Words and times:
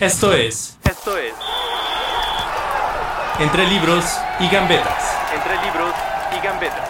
Esto 0.00 0.32
es 0.32 0.78
Esto 0.88 1.18
es 1.18 1.34
Entre 3.40 3.66
Libros 3.66 4.04
y 4.38 4.48
Gambetas. 4.48 5.18
Entre 5.34 5.54
libros 5.54 5.92
y 6.30 6.46
gambetas. 6.46 6.88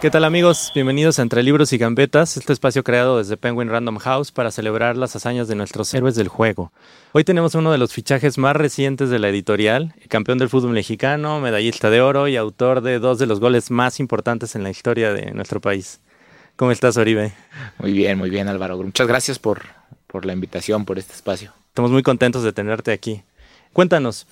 ¿Qué 0.00 0.10
tal 0.10 0.24
amigos? 0.24 0.72
Bienvenidos 0.74 1.20
a 1.20 1.22
Entre 1.22 1.44
Libros 1.44 1.72
y 1.72 1.78
Gambetas, 1.78 2.36
este 2.36 2.52
espacio 2.52 2.82
creado 2.82 3.18
desde 3.18 3.36
Penguin 3.36 3.68
Random 3.68 3.98
House 3.98 4.32
para 4.32 4.50
celebrar 4.50 4.96
las 4.96 5.14
hazañas 5.14 5.46
de 5.46 5.54
nuestros 5.54 5.94
héroes 5.94 6.16
del 6.16 6.26
juego. 6.26 6.72
Hoy 7.12 7.22
tenemos 7.22 7.54
uno 7.54 7.70
de 7.70 7.78
los 7.78 7.92
fichajes 7.92 8.38
más 8.38 8.56
recientes 8.56 9.08
de 9.08 9.20
la 9.20 9.28
editorial, 9.28 9.94
campeón 10.08 10.38
del 10.38 10.48
fútbol 10.48 10.72
mexicano, 10.72 11.38
medallista 11.38 11.90
de 11.90 12.00
oro 12.00 12.26
y 12.26 12.34
autor 12.36 12.80
de 12.80 12.98
dos 12.98 13.20
de 13.20 13.26
los 13.26 13.38
goles 13.38 13.70
más 13.70 14.00
importantes 14.00 14.56
en 14.56 14.64
la 14.64 14.70
historia 14.70 15.12
de 15.12 15.30
nuestro 15.30 15.60
país. 15.60 16.00
¿Cómo 16.56 16.72
estás, 16.72 16.96
Oribe? 16.96 17.34
Muy 17.78 17.92
bien, 17.92 18.18
muy 18.18 18.30
bien, 18.30 18.48
Álvaro. 18.48 18.78
Muchas 18.78 19.06
gracias 19.06 19.38
por, 19.38 19.62
por 20.06 20.24
la 20.24 20.32
invitación, 20.32 20.84
por 20.84 20.98
este 20.98 21.12
espacio. 21.12 21.52
Estamos 21.68 21.90
muy 21.90 22.02
contentos 22.02 22.42
de 22.42 22.52
tenerte 22.52 22.92
aquí. 22.92 23.22
Cuéntanos, 23.72 24.26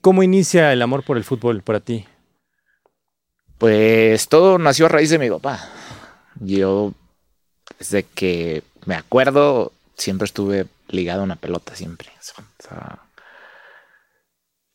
¿cómo 0.00 0.22
inicia 0.22 0.72
el 0.72 0.80
amor 0.82 1.04
por 1.04 1.16
el 1.16 1.24
fútbol 1.24 1.62
para 1.62 1.80
ti? 1.80 2.06
Pues 3.58 4.28
todo 4.28 4.58
nació 4.58 4.86
a 4.86 4.90
raíz 4.90 5.10
de 5.10 5.18
mi 5.18 5.30
papá. 5.30 5.68
Yo, 6.40 6.92
desde 7.78 8.04
que 8.04 8.62
me 8.84 8.94
acuerdo, 8.94 9.72
siempre 9.96 10.26
estuve 10.26 10.66
ligado 10.88 11.20
a 11.20 11.24
una 11.24 11.36
pelota, 11.36 11.74
siempre. 11.74 12.08
O 12.18 12.62
sea, 12.62 12.98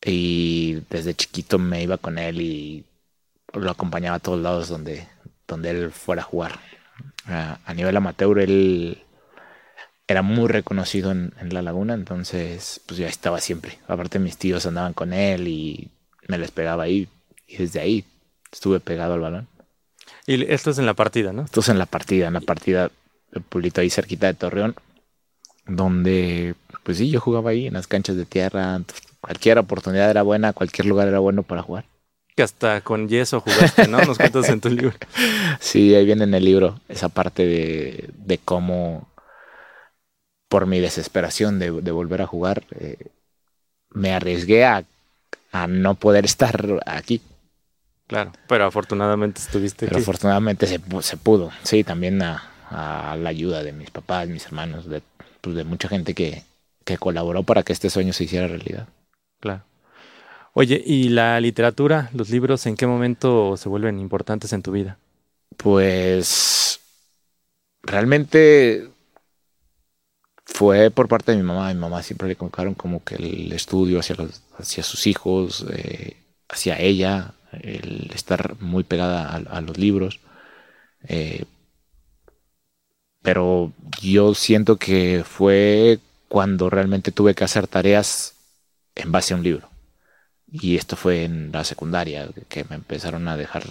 y 0.04 0.82
desde 0.90 1.14
chiquito 1.14 1.58
me 1.58 1.82
iba 1.82 1.96
con 1.96 2.18
él 2.18 2.40
y 2.40 2.84
lo 3.52 3.70
acompañaba 3.70 4.16
a 4.16 4.20
todos 4.20 4.40
lados 4.40 4.68
donde, 4.68 5.06
donde 5.46 5.70
él 5.70 5.90
fuera 5.92 6.22
a 6.22 6.26
jugar. 6.26 6.58
A, 7.26 7.58
a 7.64 7.74
nivel 7.74 7.96
amateur, 7.96 8.38
él 8.38 9.02
era 10.08 10.22
muy 10.22 10.48
reconocido 10.48 11.10
en, 11.10 11.32
en, 11.40 11.54
la 11.54 11.62
laguna, 11.62 11.94
entonces 11.94 12.80
pues 12.86 12.98
ya 12.98 13.08
estaba 13.08 13.40
siempre. 13.40 13.78
Aparte 13.88 14.18
mis 14.18 14.36
tíos 14.36 14.66
andaban 14.66 14.92
con 14.92 15.12
él 15.12 15.48
y 15.48 15.90
me 16.28 16.38
les 16.38 16.50
pegaba 16.50 16.84
ahí. 16.84 17.08
Y 17.46 17.56
desde 17.56 17.80
ahí 17.80 18.04
estuve 18.50 18.80
pegado 18.80 19.14
al 19.14 19.20
balón. 19.20 19.48
Y 20.26 20.50
esto 20.52 20.70
es 20.70 20.78
en 20.78 20.86
la 20.86 20.94
partida, 20.94 21.32
¿no? 21.32 21.42
Esto 21.42 21.60
es 21.60 21.68
en 21.68 21.78
la 21.78 21.86
partida, 21.86 22.28
en 22.28 22.34
la 22.34 22.40
partida 22.40 22.90
del 23.32 23.42
pueblito 23.42 23.80
ahí 23.80 23.90
cerquita 23.90 24.26
de 24.26 24.34
Torreón, 24.34 24.74
donde 25.66 26.54
pues 26.82 26.98
sí, 26.98 27.10
yo 27.10 27.20
jugaba 27.20 27.50
ahí 27.50 27.66
en 27.66 27.74
las 27.74 27.86
canchas 27.86 28.16
de 28.16 28.24
tierra. 28.24 28.80
Cualquier 29.20 29.58
oportunidad 29.58 30.10
era 30.10 30.22
buena, 30.22 30.52
cualquier 30.52 30.86
lugar 30.86 31.08
era 31.08 31.18
bueno 31.18 31.42
para 31.42 31.62
jugar. 31.62 31.84
Que 32.34 32.42
hasta 32.42 32.80
con 32.80 33.08
yeso 33.08 33.40
jugaste, 33.40 33.88
¿no? 33.88 34.00
Nos 34.04 34.18
cuentas 34.18 34.48
en 34.48 34.60
tu 34.60 34.70
libro. 34.70 34.94
Sí, 35.60 35.94
ahí 35.94 36.04
viene 36.04 36.24
en 36.24 36.34
el 36.34 36.44
libro 36.44 36.80
esa 36.88 37.08
parte 37.08 37.46
de, 37.46 38.10
de 38.16 38.38
cómo 38.38 39.08
por 40.52 40.66
mi 40.66 40.80
desesperación 40.80 41.58
de, 41.58 41.70
de 41.70 41.90
volver 41.92 42.20
a 42.20 42.26
jugar, 42.26 42.64
eh, 42.78 43.06
me 43.88 44.12
arriesgué 44.12 44.66
a, 44.66 44.84
a, 45.50 45.66
no 45.66 45.94
poder 45.94 46.26
estar 46.26 46.82
aquí. 46.84 47.22
Claro, 48.06 48.32
pero 48.48 48.66
afortunadamente 48.66 49.40
estuviste 49.40 49.86
Pero 49.86 49.96
aquí. 49.96 50.02
afortunadamente 50.02 50.66
se, 50.66 50.78
se, 51.00 51.16
pudo, 51.16 51.50
sí, 51.62 51.84
también 51.84 52.20
a, 52.20 52.50
a, 52.68 53.16
la 53.16 53.30
ayuda 53.30 53.62
de 53.62 53.72
mis 53.72 53.90
papás, 53.90 54.28
mis 54.28 54.44
hermanos, 54.44 54.86
de, 54.90 55.00
pues 55.40 55.56
de 55.56 55.64
mucha 55.64 55.88
gente 55.88 56.12
que, 56.12 56.42
que 56.84 56.98
colaboró 56.98 57.44
para 57.44 57.62
que 57.62 57.72
este 57.72 57.88
sueño 57.88 58.12
se 58.12 58.24
hiciera 58.24 58.46
realidad. 58.46 58.88
Claro. 59.40 59.62
Oye, 60.52 60.82
¿y 60.84 61.08
la 61.08 61.40
literatura, 61.40 62.10
los 62.12 62.28
libros, 62.28 62.66
en 62.66 62.76
qué 62.76 62.86
momento 62.86 63.56
se 63.56 63.70
vuelven 63.70 63.98
importantes 63.98 64.52
en 64.52 64.60
tu 64.60 64.72
vida? 64.72 64.98
Pues 65.56 66.78
realmente 67.82 68.91
fue 70.62 70.92
por 70.92 71.08
parte 71.08 71.32
de 71.32 71.38
mi 71.38 71.42
mamá. 71.42 71.74
Mi 71.74 71.80
mamá 71.80 72.04
siempre 72.04 72.28
le 72.28 72.36
colocaron 72.36 72.74
como 72.74 73.02
que 73.02 73.16
el 73.16 73.52
estudio 73.52 73.98
hacia, 73.98 74.14
los, 74.14 74.42
hacia 74.58 74.84
sus 74.84 75.08
hijos, 75.08 75.66
eh, 75.72 76.16
hacia 76.48 76.78
ella, 76.78 77.34
el 77.50 78.12
estar 78.14 78.54
muy 78.60 78.84
pegada 78.84 79.34
a, 79.34 79.60
los 79.60 79.76
libros. 79.76 80.20
Eh, 81.08 81.46
pero 83.22 83.72
yo 84.00 84.34
siento 84.34 84.76
que 84.76 85.24
fue 85.26 85.98
cuando 86.28 86.70
realmente 86.70 87.10
tuve 87.10 87.34
que 87.34 87.42
hacer 87.42 87.66
tareas 87.66 88.34
en 88.94 89.10
base 89.10 89.34
a 89.34 89.38
un 89.38 89.42
libro. 89.42 89.68
Y 90.46 90.76
esto 90.76 90.94
fue 90.94 91.24
en 91.24 91.50
la 91.50 91.64
secundaria, 91.64 92.28
que 92.48 92.64
me 92.70 92.76
empezaron 92.76 93.26
a 93.26 93.36
dejar 93.36 93.64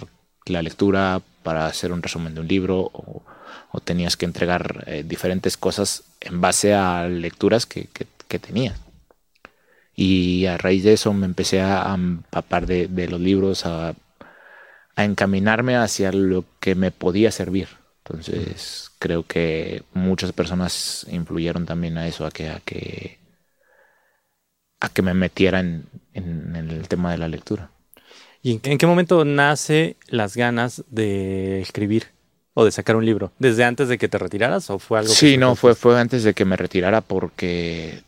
la 0.46 0.62
lectura 0.62 1.20
para 1.42 1.66
hacer 1.66 1.92
un 1.92 2.02
resumen 2.02 2.34
de 2.34 2.40
un 2.40 2.48
libro 2.48 2.90
o, 2.92 3.22
tenías 3.84 4.18
que 4.18 4.26
entregar 4.26 4.84
eh, 4.86 5.02
diferentes 5.02 5.56
cosas 5.56 6.04
en 6.20 6.42
base 6.42 6.74
a 6.74 7.08
lecturas 7.08 7.64
que, 7.64 7.86
que, 7.86 8.06
que, 8.28 8.38
tenía. 8.38 8.76
Y 9.96 10.44
a 10.44 10.58
raíz 10.58 10.84
de 10.84 10.92
eso 10.92 11.12
me 11.14 11.24
empecé 11.24 11.62
a 11.62 11.92
empapar 11.94 12.66
de, 12.66 12.86
de 12.88 13.08
los 13.08 13.18
libros, 13.20 13.64
a, 13.64 13.94
a, 14.94 15.04
encaminarme 15.04 15.76
hacia 15.76 16.12
lo 16.12 16.44
que 16.60 16.74
me 16.74 16.90
podía 16.90 17.30
servir. 17.32 17.68
Entonces 18.04 18.90
creo 18.98 19.24
que 19.26 19.84
muchas 19.94 20.32
personas 20.32 21.06
influyeron 21.10 21.64
también 21.64 21.96
a 21.96 22.06
eso, 22.06 22.26
a 22.26 22.30
que, 22.30 22.50
a 22.50 22.60
que, 22.60 23.18
a 24.80 24.90
que 24.90 25.02
me 25.02 25.14
metiera 25.14 25.60
en, 25.60 25.86
en 26.12 26.56
el 26.56 26.88
tema 26.88 27.10
de 27.10 27.18
la 27.18 27.28
lectura. 27.28 27.70
¿Y 28.42 28.60
en 28.62 28.78
qué 28.78 28.86
momento 28.86 29.24
nace 29.24 29.96
las 30.08 30.36
ganas 30.36 30.82
de 30.90 31.60
escribir 31.60 32.08
o 32.54 32.64
de 32.64 32.72
sacar 32.72 32.96
un 32.96 33.06
libro? 33.06 33.30
¿Desde 33.38 33.62
antes 33.62 33.88
de 33.88 33.98
que 33.98 34.08
te 34.08 34.18
retiraras 34.18 34.68
o 34.68 34.80
fue 34.80 34.98
algo? 34.98 35.12
Sí, 35.12 35.36
no, 35.36 35.54
fue, 35.54 35.76
fue 35.76 35.98
antes 35.98 36.24
de 36.24 36.34
que 36.34 36.44
me 36.44 36.56
retirara 36.56 37.00
porque 37.02 38.02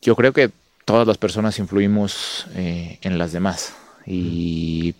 yo 0.00 0.16
creo 0.16 0.32
que 0.32 0.50
todas 0.84 1.06
las 1.06 1.16
personas 1.16 1.60
influimos 1.60 2.46
eh, 2.56 2.98
en 3.02 3.18
las 3.18 3.32
demás 3.32 3.72
y 4.04 4.96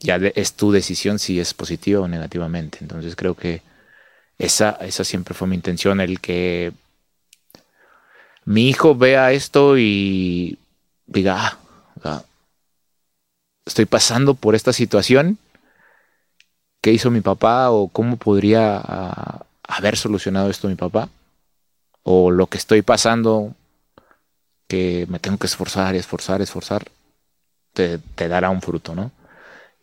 ya 0.00 0.18
de, 0.18 0.32
es 0.34 0.54
tu 0.54 0.72
decisión 0.72 1.20
si 1.20 1.38
es 1.38 1.54
positiva 1.54 2.00
o 2.00 2.08
negativamente. 2.08 2.78
Entonces 2.80 3.14
creo 3.14 3.36
que 3.36 3.62
esa, 4.38 4.70
esa 4.80 5.04
siempre 5.04 5.34
fue 5.34 5.46
mi 5.46 5.54
intención, 5.54 6.00
el 6.00 6.18
que 6.18 6.72
mi 8.44 8.68
hijo 8.68 8.96
vea 8.96 9.30
esto 9.30 9.78
y 9.78 10.58
diga, 11.06 11.58
ah, 12.02 12.24
estoy 13.66 13.86
pasando 13.86 14.34
por 14.34 14.54
esta 14.54 14.72
situación, 14.72 15.38
¿qué 16.80 16.92
hizo 16.92 17.10
mi 17.10 17.20
papá 17.20 17.70
o 17.70 17.88
cómo 17.88 18.16
podría 18.16 18.82
haber 19.62 19.96
solucionado 19.96 20.50
esto 20.50 20.68
mi 20.68 20.74
papá? 20.74 21.08
O 22.02 22.30
lo 22.30 22.48
que 22.48 22.58
estoy 22.58 22.82
pasando, 22.82 23.54
que 24.66 25.06
me 25.08 25.18
tengo 25.20 25.38
que 25.38 25.46
esforzar, 25.46 25.94
esforzar, 25.94 26.42
esforzar, 26.42 26.84
te, 27.72 28.00
dará 28.16 28.50
un 28.50 28.60
fruto, 28.60 28.94
¿no? 28.94 29.12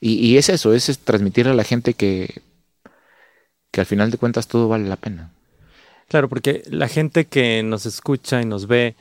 Y, 0.02 0.38
es 0.38 0.48
eso, 0.48 0.74
es, 0.74 0.88
es 0.88 1.00
transmitir 1.00 1.50
a 1.50 1.54
la 1.54 1.66
gente 1.66 1.94
que, 1.94 2.42
que 3.72 3.82
al 3.82 3.86
final 3.86 4.12
de 4.12 4.18
cuentas 4.18 4.48
todo 4.48 4.70
vale 4.70 4.88
la 4.88 4.96
pena. 4.96 5.32
Claro, 6.08 6.30
porque 6.30 6.64
la 6.68 6.88
gente 6.88 7.26
que 7.26 7.64
nos 7.64 7.86
escucha 7.86 8.42
y 8.42 8.46
nos 8.46 8.66
ve, 8.68 8.96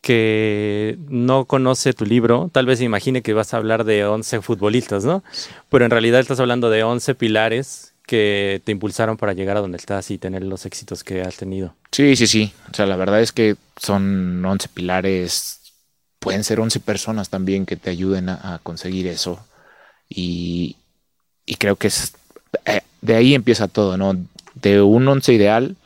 que 0.00 0.96
no 1.08 1.44
conoce 1.44 1.92
tu 1.92 2.04
libro, 2.06 2.50
tal 2.52 2.66
vez 2.66 2.78
se 2.78 2.84
imagine 2.84 3.22
que 3.22 3.34
vas 3.34 3.52
a 3.52 3.56
hablar 3.56 3.84
de 3.84 4.06
11 4.06 4.40
futbolistas, 4.42 5.04
¿no? 5.04 5.24
Pero 5.68 5.84
en 5.84 5.90
realidad 5.90 6.20
estás 6.20 6.40
hablando 6.40 6.70
de 6.70 6.84
11 6.84 7.14
pilares 7.14 7.94
que 8.06 8.62
te 8.64 8.72
impulsaron 8.72 9.18
para 9.18 9.34
llegar 9.34 9.58
a 9.58 9.60
donde 9.60 9.76
estás 9.76 10.10
y 10.10 10.18
tener 10.18 10.42
los 10.42 10.64
éxitos 10.64 11.04
que 11.04 11.20
has 11.20 11.36
tenido. 11.36 11.74
Sí, 11.92 12.16
sí, 12.16 12.26
sí. 12.26 12.52
O 12.70 12.74
sea, 12.74 12.86
la 12.86 12.96
verdad 12.96 13.20
es 13.20 13.32
que 13.32 13.56
son 13.76 14.42
11 14.42 14.68
pilares, 14.68 15.74
pueden 16.18 16.42
ser 16.42 16.58
11 16.58 16.80
personas 16.80 17.28
también 17.28 17.66
que 17.66 17.76
te 17.76 17.90
ayuden 17.90 18.30
a, 18.30 18.54
a 18.54 18.58
conseguir 18.60 19.06
eso. 19.08 19.44
Y, 20.08 20.76
y, 21.44 21.56
creo 21.56 21.76
que 21.76 21.88
es, 21.88 22.14
eh, 22.64 22.80
de 23.02 23.14
ahí 23.14 23.34
empieza 23.34 23.68
todo, 23.68 23.98
¿no? 23.98 24.16
De 24.54 24.80
un 24.80 25.06
11 25.06 25.34
ideal, 25.34 25.76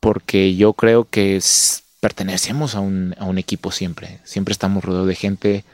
porque 0.00 0.54
yo 0.54 0.74
creo 0.74 1.08
que 1.08 1.36
es, 1.36 1.81
pertenecemos 2.02 2.74
a 2.74 2.80
un, 2.80 3.14
a 3.16 3.26
un, 3.26 3.38
equipo 3.38 3.70
siempre. 3.70 4.18
Siempre 4.24 4.50
estamos 4.50 4.84
rodeados 4.84 5.06
de 5.06 5.14
gente, 5.14 5.64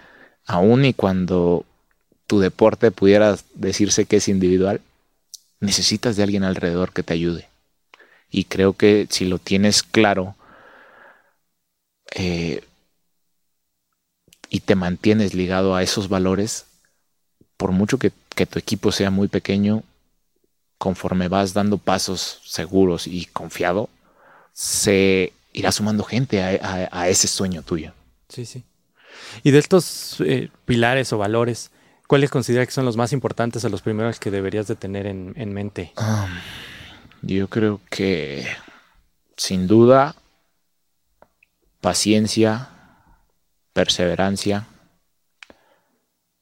aún 0.44 0.84
y 0.84 0.92
cuando 0.92 1.64
tu 2.26 2.38
deporte 2.38 2.90
pudiera 2.90 3.38
decirse 3.54 4.04
que 4.04 4.16
es 4.16 4.28
individual, 4.28 4.82
necesitas 5.58 6.16
de 6.16 6.25
alguien 6.25 6.44
alrededor 6.44 6.92
que 6.92 7.02
te 7.02 7.14
ayude. 7.14 7.48
Y 8.30 8.44
creo 8.44 8.75
que 8.75 9.06
si 9.08 9.25
lo 9.25 9.38
tienes 9.38 9.82
claro 9.82 10.36
eh, 12.14 12.62
y 14.50 14.60
te 14.60 14.75
mantienes 14.75 15.32
ligado 15.32 15.75
a 15.75 15.82
esos 15.82 16.10
valores, 16.10 16.66
por 17.56 17.72
mucho 17.72 17.98
que, 17.98 18.12
que 18.34 18.44
tu 18.44 18.58
equipo 18.58 18.92
sea 18.92 19.10
muy 19.10 19.28
pequeño, 19.28 19.82
conforme 20.76 21.28
vas 21.28 21.54
dando 21.54 21.78
pasos 21.78 22.42
seguros 22.44 23.06
y 23.06 23.25
confiado, 23.25 23.88
se 24.52 25.32
irá 25.53 25.73
sumando 25.73 26.05
gente 26.05 26.43
a, 26.43 26.49
a- 26.62 26.89
a 27.03 27.09
ese 27.09 27.29
sueño 27.29 27.62
tuyo. 27.62 27.93
Sí, 28.29 28.45
sí. 28.47 28.65
Y 29.43 29.50
de 29.50 29.59
estos 29.59 30.21
eh, 30.21 30.50
pilares 30.65 31.12
o 31.12 31.19
valores, 31.19 31.71
¿cuáles 32.06 32.31
consideras 32.31 32.67
que 32.69 32.73
son 32.75 32.85
los 32.85 32.97
más 32.97 33.12
importantes 33.12 33.65
o 33.65 33.69
los 33.69 33.83
primeros 33.83 34.21
que 34.21 34.31
deberías 34.31 34.67
de 34.69 34.77
tener 34.77 35.06
en, 35.06 35.33
en 35.37 35.53
mente? 35.53 35.93
Yo 37.23 37.49
creo 37.49 37.81
que 37.91 38.47
sin 39.37 39.67
duda 39.67 40.15
paciencia, 41.81 42.69
perseverancia 43.73 44.67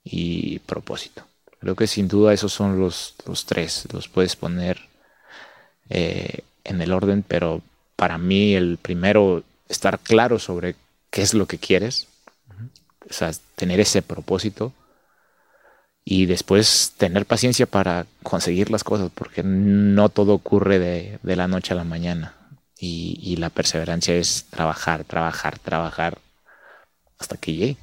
y 0.05 0.59
propósito. 0.61 1.27
Creo 1.61 1.75
que 1.77 1.87
sin 1.87 2.09
duda 2.09 2.33
esos 2.33 2.53
son 2.53 2.79
los, 2.79 3.15
los 3.27 3.45
tres. 3.47 3.89
Los 3.93 4.09
puedes 4.09 4.37
poner 4.37 4.79
eh, 5.89 6.41
en 6.65 6.81
el 6.81 6.93
orden, 6.93 7.25
pero 7.27 7.63
para 7.97 8.19
mí 8.19 8.55
el 8.55 8.79
primero, 8.81 9.43
estar 9.69 9.99
claro 9.99 10.39
sobre 10.39 10.77
qué 11.11 11.23
es 11.23 11.35
lo 11.35 11.47
que 11.47 11.59
quieres. 11.59 12.07
O 13.09 13.13
sea, 13.13 13.31
tener 13.55 13.81
ese 13.81 14.03
propósito 14.03 14.73
y 16.05 16.27
después 16.27 16.93
tener 16.97 17.27
paciencia 17.27 17.67
para 17.67 18.07
conseguir 18.23 18.71
las 18.71 18.85
cosas, 18.85 19.11
porque 19.15 19.43
no 19.45 20.09
todo 20.09 20.35
ocurre 20.35 20.79
de, 20.79 21.19
de 21.23 21.37
la 21.37 21.49
noche 21.49 21.73
a 21.73 21.77
la 21.77 21.85
mañana. 21.85 22.35
Y, 22.79 23.19
y 23.23 23.37
la 23.37 23.49
perseverancia 23.51 24.15
es 24.15 24.45
trabajar, 24.51 25.05
trabajar, 25.05 25.59
trabajar 25.59 26.19
hasta 27.19 27.37
que 27.37 27.53
llegue. 27.55 27.77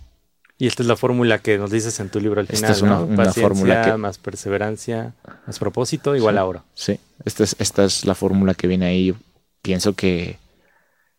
Y 0.60 0.68
esta 0.68 0.84
es 0.84 0.88
la 0.88 0.96
fórmula 0.96 1.40
que 1.40 1.58
nos 1.58 1.72
dices 1.72 2.00
en 2.00 2.10
tu 2.10 2.20
libro 2.22 2.40
al 2.40 2.46
Esta 2.46 2.58
final, 2.58 2.72
es 2.72 2.82
una- 2.84 2.96
¿no? 3.00 3.06
una 3.06 3.16
Paciencia, 3.18 3.42
fórmula 3.42 3.82
que- 3.86 3.98
más 3.98 4.18
perseverancia, 4.20 5.14
más 5.48 5.58
propósito, 5.60 6.16
igual 6.16 6.36
Sí. 6.36 6.40
a 6.40 6.46
oro. 6.46 6.64
Sí, 6.76 7.00
esta 7.26 7.44
es, 7.44 7.56
esta 7.60 7.84
es 7.86 8.06
la 8.06 8.14
fórmula 8.14 8.54
que 8.54 8.68
viene 8.68 8.86
ahí. 8.86 9.16
Pienso 9.64 9.94
que, 9.94 10.38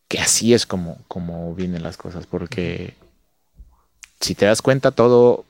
que 0.06 0.20
así 0.20 0.55
es 0.55 0.67
como, 0.67 0.99
como 1.08 1.52
vienen 1.55 1.82
las 1.82 1.96
cosas, 1.96 2.26
porque 2.26 2.94
si 4.20 4.37
te 4.37 4.46
das 4.46 4.62
cuenta, 4.62 4.93
todo, 4.93 5.44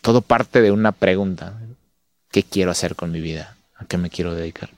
todo 0.00 0.22
parte 0.22 0.62
de 0.62 0.70
una 0.70 0.92
pregunta. 0.92 1.60
¿Qué 2.30 2.42
quiero 2.42 2.70
hacer 2.70 2.96
con 2.96 3.12
mi 3.12 3.20
vida? 3.20 3.56
¿A 3.76 3.84
qué 3.84 3.98
me 3.98 4.08
quiero 4.08 4.34
dedicar? 4.34 4.70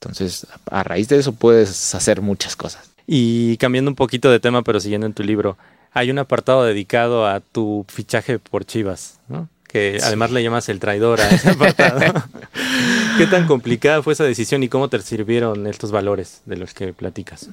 Entonces, 0.00 0.46
a 0.68 0.80
a 0.80 0.82
raíz 0.84 1.08
de 1.08 1.18
eso 1.18 1.32
puedes 1.32 1.94
hacer 1.94 2.20
muchas 2.20 2.54
cosas. 2.54 2.90
Y 3.06 3.56
cambiando 3.56 3.90
un 3.90 3.96
poquito 3.96 4.30
de 4.30 4.38
tema, 4.38 4.62
pero 4.62 4.78
siguiendo 4.78 5.06
en 5.06 5.14
tu 5.14 5.24
libro, 5.24 5.56
hay 5.92 6.10
un 6.10 6.18
apartado 6.18 6.64
dedicado 6.64 7.26
a 7.26 7.40
tu 7.40 7.86
fichaje 7.88 8.38
por 8.38 8.66
Chivas, 8.66 9.18
¿no? 9.28 9.48
Que 9.68 9.98
además 10.02 10.30
le 10.30 10.42
llamas 10.42 10.68
el 10.68 10.78
traidor 10.80 11.20
a 11.20 11.28
ese 11.30 11.50
apartado. 11.50 12.00
¿Qué 13.18 13.26
tan 13.26 13.46
complicada 13.46 14.02
fue 14.02 14.12
esa 14.12 14.24
decisión 14.24 14.62
y 14.62 14.68
cómo 14.68 14.88
te 14.88 15.00
sirvieron 15.02 15.66
estos 15.66 15.90
valores 15.90 16.42
de 16.46 16.56
los 16.56 16.72
que 16.74 16.92
platicas? 16.92 17.48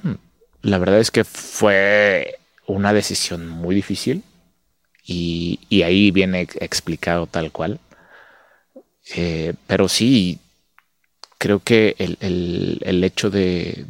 La 0.62 0.78
verdad 0.78 1.00
es 1.00 1.10
que 1.10 1.24
fue 1.24 2.36
una 2.66 2.92
decisión 2.92 3.48
muy 3.48 3.74
difícil 3.74 4.22
y, 5.04 5.60
y 5.68 5.82
ahí 5.82 6.10
viene 6.10 6.42
ex- 6.42 6.56
explicado 6.60 7.26
tal 7.26 7.50
cual. 7.52 7.80
Eh, 9.16 9.54
pero 9.66 9.88
sí, 9.88 10.38
creo 11.38 11.60
que 11.60 11.94
el, 11.98 12.16
el- 12.20 12.78
el 12.82 13.04
hecho 13.04 13.28
de, 13.30 13.84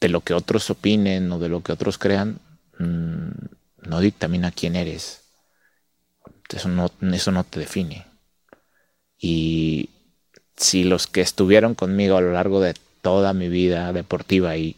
de 0.00 0.08
lo 0.08 0.20
que 0.20 0.34
otros 0.34 0.68
opinen 0.70 1.30
o 1.32 1.38
de 1.38 1.48
lo 1.48 1.62
que 1.62 1.72
otros 1.72 1.96
crean 1.98 2.38
mm, 2.78 3.88
no 3.88 4.00
dictamina 4.00 4.50
quién 4.50 4.76
eres. 4.76 5.20
Eso 6.52 6.68
no, 6.68 6.90
eso 7.12 7.32
no 7.32 7.44
te 7.44 7.60
define. 7.60 8.06
Y 9.18 9.90
si 10.56 10.84
los 10.84 11.06
que 11.06 11.20
estuvieron 11.20 11.74
conmigo 11.74 12.16
a 12.16 12.20
lo 12.20 12.32
largo 12.32 12.60
de 12.60 12.74
toda 13.02 13.32
mi 13.32 13.48
vida 13.48 13.92
deportiva 13.92 14.56
y, 14.56 14.76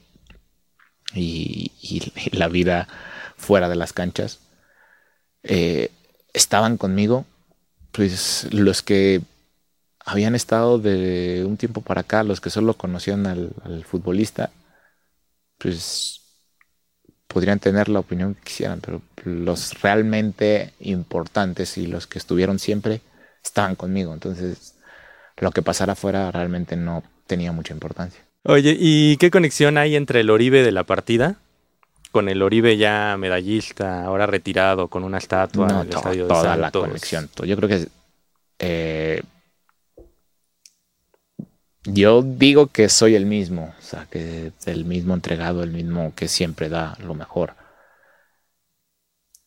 y, 1.15 1.71
la 2.33 2.49
vida 2.49 2.89
fuera 3.37 3.69
de 3.69 3.77
las 3.77 3.93
canchas 3.93 4.39
eh, 5.43 5.91
estaban 6.33 6.77
conmigo, 6.77 7.27
pues 7.91 8.49
los 8.53 8.83
que 8.83 9.23
habían 10.05 10.35
estado 10.35 10.79
de 10.79 11.45
un 11.47 11.57
tiempo 11.57 11.83
para 11.83 12.03
acá, 12.03 12.23
los 12.25 12.41
que 12.41 12.51
solo 12.51 12.75
conocían 12.75 13.27
al, 13.27 13.53
al 13.65 13.85
futbolista, 13.85 14.51
pues 15.59 16.22
podrían 17.33 17.59
tener 17.59 17.89
la 17.89 18.01
opinión 18.01 18.35
que 18.35 18.43
quisieran, 18.43 18.81
pero 18.81 19.01
los 19.25 19.81
realmente 19.83 20.73
importantes 20.81 21.79
y 21.79 21.87
los 21.87 22.07
que 22.07 22.19
estuvieron 22.19 22.59
siempre 22.59 23.01
estaban 23.45 23.75
conmigo. 23.75 24.13
Entonces, 24.15 24.75
lo 25.39 25.51
que 25.51 25.63
pasara 25.63 25.95
afuera 25.95 26.31
realmente 26.31 26.77
no 26.77 27.03
tenía 27.27 27.53
mucha 27.53 27.73
importancia. 27.75 28.21
Oye, 28.45 28.77
¿y 28.79 29.17
qué 29.19 29.31
conexión 29.31 29.79
hay 29.79 29.97
entre 29.97 30.21
el 30.21 30.31
Oribe 30.31 30.63
de 30.63 30.73
la 30.73 30.85
partida 30.85 31.37
con 32.11 32.29
el 32.29 32.43
Oribe 32.43 32.77
ya 32.77 33.17
medallista, 33.19 34.05
ahora 34.05 34.27
retirado, 34.27 34.89
con 34.89 35.03
una 35.05 35.19
estatua 35.19 35.67
en 35.69 35.75
No, 35.75 35.83
el 35.83 35.89
to- 35.89 35.97
estadio 35.99 36.23
de 36.25 36.29
toda 36.29 36.57
la 36.57 36.71
conexión. 36.71 37.31
Yo 37.45 37.57
creo 37.57 37.69
que 37.69 37.89
eh, 38.59 39.23
yo 41.85 42.23
digo 42.23 42.69
que 42.69 42.89
soy 42.89 43.15
el 43.15 43.27
mismo, 43.27 43.75
o 43.79 43.83
sea, 43.83 44.07
que 44.11 44.53
el 44.67 44.85
mismo 44.85 45.15
entregado, 45.15 45.63
el 45.63 45.71
mismo 45.73 46.13
que 46.15 46.29
siempre 46.29 46.69
da 46.69 46.97
lo 47.01 47.15
mejor. 47.15 47.55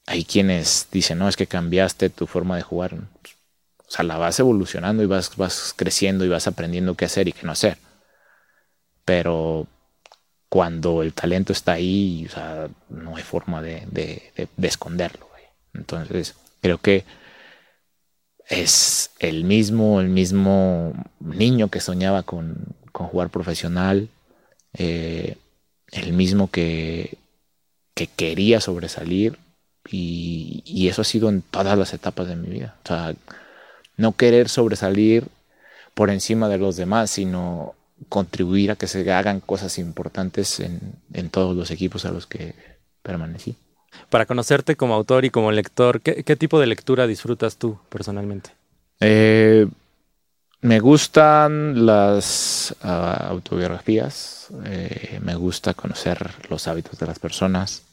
Hay 0.07 0.25
quienes 0.25 0.87
dicen, 0.91 1.19
no, 1.19 1.29
es 1.29 1.37
que 1.37 1.45
cambiaste 1.45 2.09
tu 2.09 2.25
forma 2.25 2.55
de 2.55 2.63
jugar. 2.63 2.95
O 2.95 3.91
sea, 3.91 4.03
la 4.05 4.17
vas 4.17 4.39
evolucionando 4.39 5.03
y 5.03 5.07
vas, 5.07 5.35
vas 5.37 5.73
creciendo 5.75 6.25
y 6.25 6.29
vas 6.29 6.47
aprendiendo 6.47 6.95
qué 6.95 7.05
hacer 7.05 7.27
y 7.27 7.33
qué 7.33 7.43
no 7.45 7.51
hacer. 7.53 7.77
Pero 9.05 9.67
cuando 10.49 11.03
el 11.03 11.13
talento 11.13 11.53
está 11.53 11.73
ahí, 11.73 12.25
o 12.27 12.31
sea, 12.31 12.69
no 12.89 13.17
hay 13.17 13.23
forma 13.23 13.61
de, 13.61 13.85
de- 13.91 14.31
de- 14.37 14.49
de 14.57 14.67
esconderlo. 14.69 15.27
Entonces, 15.73 16.35
creo 16.61 16.79
que 16.79 17.05
es 18.47 19.11
el 19.19 19.43
mismo, 19.43 19.99
el 20.01 20.09
mismo 20.09 20.93
niño 21.19 21.69
que 21.69 21.79
soñaba 21.79 22.23
con, 22.23 22.75
con 22.91 23.07
jugar 23.07 23.29
profesional, 23.29 24.09
eh, 24.73 25.37
el 25.91 26.13
mismo 26.13 26.49
que, 26.49 27.17
que 27.93 28.07
quería 28.07 28.61
sobresalir 28.61 29.39
y, 29.89 30.63
y 30.65 30.87
eso 30.89 31.01
ha 31.01 31.05
sido 31.05 31.29
en 31.29 31.41
todas 31.41 31.77
las 31.77 31.93
etapas 31.93 32.27
de 32.27 32.35
mi 32.35 32.49
vida. 32.49 32.75
O 32.83 32.87
sea, 32.87 33.15
no 33.97 34.13
querer 34.13 34.49
sobresalir 34.49 35.27
por 35.93 36.09
encima 36.09 36.49
de 36.49 36.57
los 36.57 36.75
demás, 36.75 37.09
sino 37.11 37.75
contribuir 38.09 38.71
a 38.71 38.75
que 38.75 38.87
se 38.87 39.09
hagan 39.11 39.39
cosas 39.39 39.77
importantes 39.77 40.59
en, 40.59 40.79
en 41.13 41.29
todos 41.29 41.55
los 41.55 41.71
equipos 41.71 42.05
a 42.05 42.11
los 42.11 42.27
que 42.27 42.53
permanecí. 43.01 43.55
Para 44.09 44.25
conocerte 44.25 44.75
como 44.75 44.93
autor 44.93 45.25
y 45.25 45.29
como 45.29 45.51
lector, 45.51 46.01
¿qué, 46.01 46.35
tipo 46.35 46.59
de 46.59 46.67
lectura 46.67 47.07
disfrutas 47.07 47.57
tú 47.57 47.79
personalmente? 47.89 48.51
Eh, 48.99 49.67
me 50.61 50.79
gustan 50.79 51.85
las 51.85 52.75
ah, 52.81 53.27
autobiografías, 53.29 54.47
eh, 54.65 55.19
me 55.21 55.35
gusta 55.35 55.73
conocer 55.73 56.31
los 56.49 56.67
hábitos 56.67 56.97
de 56.97 57.05
las 57.05 57.19
personas, 57.19 57.83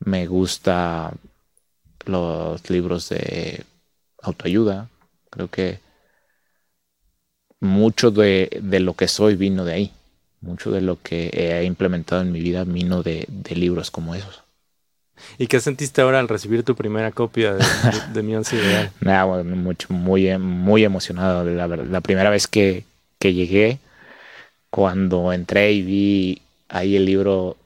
me 0.00 0.26
gusta 0.26 1.12
los 2.06 2.70
libros 2.70 3.08
de 3.10 3.64
autoayuda, 4.22 4.88
creo 5.30 5.48
que 5.48 5.80
mucho 7.60 8.10
de, 8.10 8.48
lo 8.62 8.94
que 8.94 9.08
soy 9.08 9.34
vino 9.34 9.64
de 9.64 9.72
ahí, 9.74 9.92
mucho 10.40 10.70
de 10.70 10.80
lo 10.80 11.02
que 11.02 11.30
he 11.32 11.64
implementado 11.64 12.22
en 12.22 12.32
mi 12.32 12.40
vida 12.40 12.64
vino 12.64 13.02
de 13.02 13.26
libros 13.54 13.90
como 13.90 14.14
esos. 14.14 14.47
¿Y 15.38 15.46
qué 15.46 15.60
sentiste 15.60 16.00
ahora 16.00 16.20
al 16.20 16.28
recibir 16.28 16.62
tu 16.62 16.74
primera 16.74 17.12
copia 17.12 17.54
de, 17.54 17.58
de, 17.64 18.12
de 18.14 18.22
Mi 18.22 18.34
Once 18.36 18.54
Ideal? 18.56 18.90
Bueno, 19.00 19.56
mucho, 19.56 19.88
muy, 19.92 20.28
em- 20.28 20.40
muy 20.42 20.84
emocionado. 20.84 21.44
La, 21.44 22.00
primera 22.00 22.30
vez 22.30 22.46
que, 22.46 22.84
que 23.18 23.34
llegué, 23.34 23.78
cuando 24.70 25.32
entré 25.32 25.72
y 25.72 25.82
vi 25.82 26.42
ahí 26.68 26.96
el 26.96 27.04
libro 27.04 27.56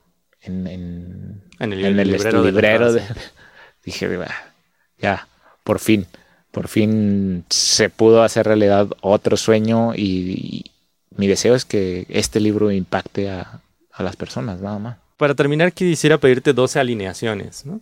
en, 0.40 0.66
en, 0.66 1.42
En 1.58 1.72
el 1.72 1.84
en 1.84 1.98
el 1.98 2.08
librero 2.08 2.92
de- 2.92 3.02
dije, 3.84 4.16
"Bah, 4.16 4.52
ya, 4.98 5.26
por 5.64 5.78
fin, 5.80 6.06
por 6.50 6.68
fin 6.68 7.44
se 7.50 7.90
pudo 7.90 8.22
hacer 8.22 8.46
realidad 8.46 8.88
otro 9.00 9.36
sueño 9.36 9.94
y, 9.94 10.00
y 10.02 10.70
mi 11.16 11.26
deseo 11.26 11.54
es 11.54 11.64
que 11.64 12.06
este 12.08 12.40
libro 12.40 12.70
impacte 12.70 13.30
a, 13.30 13.60
a 13.92 14.02
las 14.02 14.16
personas, 14.16 14.60
nada 14.60 14.78
más. 14.78 14.96
Para 15.22 15.36
terminar, 15.36 15.72
quisiera 15.72 16.18
pedirte 16.18 16.52
12 16.52 16.80
alineaciones, 16.80 17.64
¿no? 17.64 17.80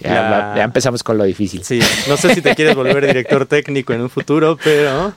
Ya, 0.00 0.64
empezamos 0.64 1.00
con 1.04 1.16
lo 1.16 1.22
difícil. 1.22 1.62
Sí, 1.62 1.78
no 2.08 2.16
sé 2.16 2.34
si 2.34 2.42
te 2.42 2.56
quieres 2.56 2.74
volver 2.74 3.06
director 3.06 3.46
técnico 3.46 3.92
en 3.92 4.00
un 4.00 4.10
futuro, 4.10 4.58
pero 4.64 5.14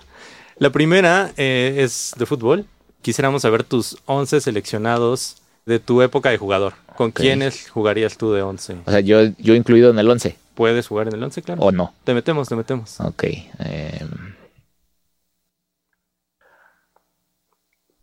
la 0.59 0.69
primera 0.69 1.31
eh, 1.37 1.77
es 1.79 2.13
de 2.15 2.27
fútbol. 2.27 2.67
quisiéramos 3.01 3.41
saber 3.41 3.63
tus 3.63 3.97
11 4.05 4.41
seleccionados 4.41 5.37
de 5.65 5.79
tu 5.79 6.03
época 6.03 6.29
de 6.29 6.37
jugador. 6.37 6.75
¿Con 6.95 7.09
quiénes 7.09 7.67
jugarías 7.71 8.15
tú 8.15 8.31
de 8.31 8.43
11? 8.43 8.81
O 8.85 8.91
sea, 8.91 8.99
yo, 8.99 9.19
yo 9.39 9.55
incluido 9.55 9.89
en 9.89 9.97
el 9.97 10.07
11. 10.07 10.37
¿Puedes 10.53 10.85
jugar 10.87 11.07
en 11.07 11.15
el 11.15 11.23
11, 11.23 11.41
claro? 11.41 11.63
¿O 11.63 11.71
no? 11.71 11.95
Te 12.03 12.13
metemos, 12.13 12.47
te 12.47 12.55
metemos. 12.55 12.99
Ok. 12.99 13.23
Eh, 13.23 14.05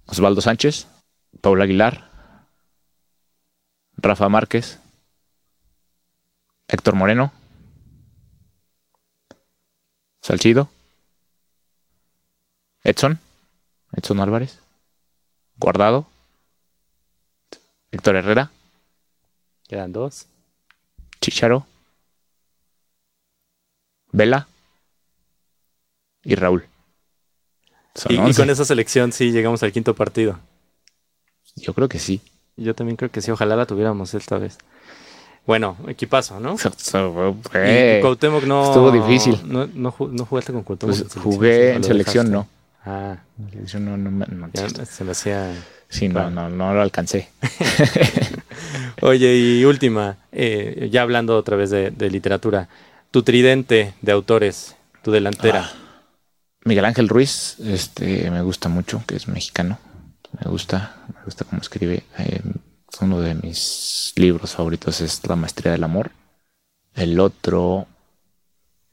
Osvaldo 0.06 0.40
Sánchez, 0.40 0.88
Paula 1.40 1.62
Aguilar, 1.62 2.05
Rafa 3.96 4.28
Márquez, 4.28 4.78
Héctor 6.68 6.94
Moreno, 6.94 7.32
Salcido, 10.20 10.68
Edson, 12.82 13.18
Edson 13.92 14.20
Álvarez, 14.20 14.60
Guardado, 15.56 16.06
Héctor 17.90 18.16
Herrera, 18.16 18.50
Quedan 19.68 19.92
dos. 19.92 20.26
Chicharo, 21.20 21.66
Vela 24.12 24.46
y 26.22 26.34
Raúl. 26.36 26.68
Y, 28.08 28.14
y 28.14 28.18
11. 28.18 28.42
con 28.42 28.50
esa 28.50 28.64
selección 28.64 29.12
sí 29.12 29.32
llegamos 29.32 29.62
al 29.62 29.72
quinto 29.72 29.94
partido. 29.94 30.38
Yo 31.56 31.74
creo 31.74 31.88
que 31.88 31.98
sí. 31.98 32.20
Yo 32.56 32.74
también 32.74 32.96
creo 32.96 33.10
que 33.10 33.20
sí, 33.20 33.30
ojalá 33.30 33.56
la 33.56 33.66
tuviéramos 33.66 34.14
esta 34.14 34.38
vez. 34.38 34.58
Bueno, 35.46 35.76
equipazo, 35.86 36.40
¿no? 36.40 36.56
Y 36.56 38.00
Cuauhtémoc 38.00 38.44
no... 38.44 38.64
estuvo 38.68 38.90
difícil. 38.90 39.40
No, 39.46 39.68
no, 39.72 39.92
ju- 39.92 40.10
no 40.10 40.24
jugaste 40.24 40.52
con 40.52 40.62
Cuauhtémoc 40.62 40.96
Pues 40.98 41.16
en 41.16 41.22
jugué 41.22 41.70
sí, 41.70 41.76
en 41.76 41.84
selección, 41.84 42.32
no. 42.32 42.48
Ah, 42.84 43.16
En 43.38 43.50
selección 43.50 43.84
no, 43.84 43.96
no, 43.96 44.10
me- 44.10 44.26
no, 44.26 44.48
ya 44.52 44.68
se 44.68 45.04
me 45.04 45.12
hacía... 45.12 45.52
sí, 45.88 46.08
no, 46.08 46.30
no, 46.30 46.48
no 46.48 46.74
lo 46.74 46.82
alcancé. 46.82 47.28
Oye, 49.02 49.36
y 49.36 49.64
última, 49.64 50.16
eh, 50.32 50.88
ya 50.90 51.02
hablando 51.02 51.36
otra 51.36 51.56
vez 51.56 51.70
de, 51.70 51.90
de 51.90 52.10
literatura, 52.10 52.68
tu 53.10 53.22
tridente 53.22 53.94
de 54.02 54.12
autores, 54.12 54.76
tu 55.02 55.12
delantera. 55.12 55.70
Miguel 56.64 56.84
Ángel 56.84 57.08
Ruiz, 57.08 57.58
este, 57.60 58.30
me 58.30 58.42
gusta 58.42 58.68
mucho, 58.68 59.02
que 59.06 59.14
es 59.16 59.28
mexicano. 59.28 59.78
Me 60.44 60.50
gusta, 60.50 60.96
me 61.14 61.24
gusta 61.24 61.44
cómo 61.44 61.60
escribe. 61.62 62.02
Eh, 62.18 62.40
uno 63.00 63.20
de 63.20 63.34
mis 63.34 64.12
libros 64.16 64.52
favoritos 64.54 65.00
es 65.00 65.26
La 65.26 65.36
Maestría 65.36 65.72
del 65.72 65.84
Amor. 65.84 66.10
El 66.94 67.18
otro, 67.20 67.86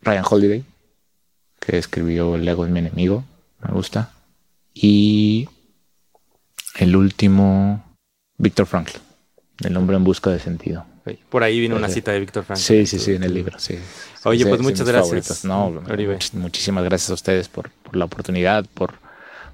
Ryan 0.01 0.25
Holiday, 0.29 0.63
que 1.59 1.77
escribió 1.77 2.35
El 2.35 2.47
ego 2.47 2.65
es 2.65 2.71
mi 2.71 2.79
enemigo. 2.79 3.23
Me 3.61 3.71
gusta. 3.73 4.11
Y 4.73 5.47
el 6.77 6.95
último, 6.95 7.83
Víctor 8.37 8.65
Frankl, 8.65 8.97
El 9.63 9.77
hombre 9.77 9.95
en 9.95 10.03
busca 10.03 10.29
de 10.31 10.39
sentido. 10.39 10.85
Por 11.29 11.43
ahí 11.43 11.59
vino 11.59 11.75
una 11.75 11.89
cita 11.89 12.11
de 12.13 12.19
Víctor 12.21 12.45
Frank. 12.45 12.57
Sí, 12.59 12.85
sí, 12.87 12.97
sí, 12.97 13.13
en 13.15 13.23
el 13.23 13.33
libro, 13.33 13.59
sí. 13.59 13.77
Oye, 14.23 14.43
Sí, 14.43 14.49
pues 14.49 14.59
sí, 14.59 14.63
muchas 14.63 14.87
gracias. 14.87 15.43
No, 15.43 15.69
much- 15.69 16.33
muchísimas 16.33 16.83
gracias 16.85 17.09
a 17.09 17.13
ustedes 17.13 17.49
por, 17.49 17.69
por 17.71 17.97
la 17.97 18.05
oportunidad, 18.05 18.65
por, 18.73 18.95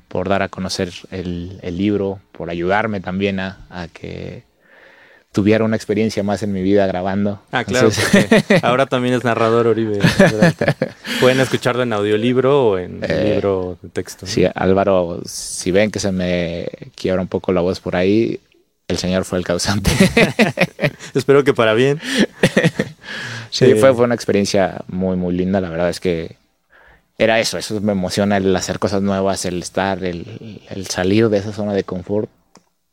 por 0.09 0.27
dar 0.27 0.41
a 0.41 0.49
conocer 0.49 0.91
el, 1.11 1.59
el 1.61 1.77
libro, 1.77 2.19
por 2.33 2.49
ayudarme 2.49 2.99
también 2.99 3.39
a, 3.39 3.59
a 3.69 3.87
que 3.87 4.43
tuviera 5.31 5.63
una 5.63 5.75
experiencia 5.75 6.23
más 6.23 6.41
en 6.43 6.51
mi 6.51 6.61
vida 6.63 6.85
grabando. 6.87 7.41
Ah, 7.51 7.63
claro, 7.63 7.89
Entonces, 7.89 8.25
porque 8.27 8.59
ahora 8.65 8.87
también 8.87 9.13
es 9.13 9.23
narrador 9.23 9.67
Oribe. 9.67 9.99
Pueden 11.21 11.39
escucharlo 11.39 11.83
en 11.83 11.93
audiolibro 11.93 12.69
o 12.71 12.77
en 12.79 12.99
Eh, 13.07 13.33
libro 13.35 13.77
de 13.81 13.89
texto. 13.89 14.25
sí, 14.25 14.45
Álvaro, 14.55 15.21
si 15.25 15.71
ven 15.71 15.91
que 15.91 15.99
se 15.99 16.11
me 16.11 16.67
quiebra 16.95 17.21
un 17.21 17.27
poco 17.27 17.51
la 17.53 17.61
voz 17.61 17.79
por 17.79 17.95
ahí, 17.95 18.39
el 18.87 18.97
señor 18.97 19.23
fue 19.25 19.37
el 19.37 19.45
causante. 19.45 19.91
Espero 21.13 21.43
que 21.43 21.53
para 21.53 21.73
bien. 21.73 21.99
Sí, 23.51 23.65
Eh, 23.65 23.75
fue, 23.75 23.93
fue 23.95 24.05
una 24.05 24.13
experiencia 24.13 24.81
muy, 24.87 25.15
muy 25.17 25.33
linda. 25.35 25.59
La 25.59 25.69
verdad 25.71 25.89
es 25.89 25.99
que 25.99 26.35
era 27.19 27.39
eso, 27.39 27.57
eso 27.59 27.79
me 27.81 27.91
emociona, 27.91 28.37
el 28.37 28.55
hacer 28.55 28.79
cosas 28.79 29.01
nuevas, 29.03 29.45
el 29.45 29.61
estar, 29.61 30.03
el, 30.03 30.61
el 30.69 30.87
salir 30.87 31.29
de 31.29 31.37
esa 31.37 31.51
zona 31.53 31.73
de 31.73 31.83
confort, 31.83 32.29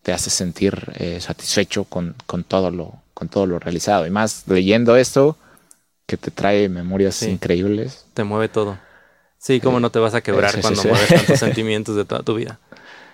te 0.02 0.12
hace 0.12 0.28
sentir 0.30 0.92
eh, 0.99 1.18
satisfecho 1.21 1.85
con, 1.85 2.14
con, 2.26 2.45
todo 2.45 2.71
lo, 2.71 2.92
con 3.14 3.28
todo 3.28 3.47
lo 3.47 3.59
realizado. 3.59 4.06
Y 4.06 4.11
más 4.11 4.45
leyendo 4.47 4.97
esto, 4.97 5.37
que 6.06 6.16
te 6.16 6.30
trae 6.30 6.68
memorias 6.68 7.14
Sí. 7.16 7.30
increíbles. 7.30 8.04
Te 8.14 8.25
mueve 8.25 8.49
todo. 8.49 8.78
Sí, 9.38 9.61
cómo 9.61 9.80
no 9.80 9.90
te 9.90 9.99
vas 10.00 10.14
a 10.14 10.21
quebrar 10.21 10.50
sí, 10.50 10.56
sí, 10.56 10.62
cuando 10.62 10.83
sí. 10.83 10.88
mueves 10.88 11.09
tantos 11.09 11.38
sentimientos 11.47 11.97
de 11.97 12.04
toda 12.04 12.23
tu 12.23 12.35
vida. 12.35 12.59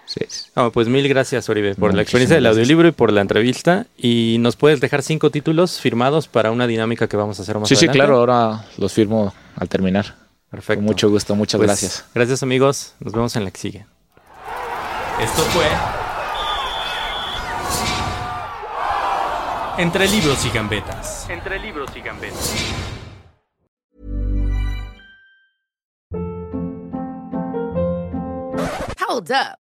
Sí, 0.07 0.21
sí. 0.29 0.51
Ah, 0.55 0.71
pues 0.73 0.89
mil 0.89 1.07
gracias, 1.09 1.49
Oribe, 1.49 1.75
por 1.75 1.95
la 1.95 2.03
experiencia 2.03 2.35
del 2.37 2.47
audiolibro 2.47 2.89
y 2.89 2.93
por 2.93 3.13
la 3.13 3.21
entrevista. 3.21 3.87
Y 3.97 4.37
nos 4.41 4.57
puedes 4.57 4.81
dejar 4.81 5.03
cinco 5.03 5.31
títulos 5.31 5.79
firmados 5.81 6.27
para 6.29 6.51
una 6.51 6.67
dinámica 6.67 7.07
que 7.07 7.17
vamos 7.17 7.39
a 7.39 7.43
hacer 7.43 7.59
más 7.59 7.69
Sí, 7.69 7.77
sí, 7.77 7.85
adelante. 7.87 7.99
claro, 7.99 8.17
ahora 8.19 8.65
los 8.79 8.93
firmo 8.93 9.33
al 9.57 9.69
terminar. 9.69 10.22
Perfecto. 10.53 10.81
Con 10.81 10.85
mucho 10.85 11.09
gusto, 11.09 11.35
muchas 11.35 11.59
Pues, 11.59 11.67
gracias. 11.67 12.05
Gracias, 12.15 12.43
amigos. 12.43 12.95
Nos 13.01 13.15
vemos 13.15 13.35
en 13.37 13.45
la 13.45 13.51
que 13.51 13.59
sigue. 13.59 13.87
Esto 15.19 15.43
fue. 15.45 15.65
Entre 19.79 20.07
libros 20.09 20.45
y 20.45 20.51
gambetas. 20.51 21.27
Entre 21.31 21.59
libros 21.59 21.91
y 21.97 22.01
gambetas. 22.03 22.55
Hold 29.09 29.31
up. 29.33 29.62